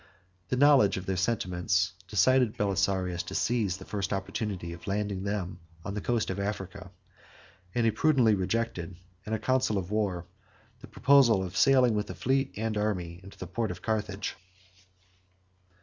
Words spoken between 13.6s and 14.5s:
of Carthage.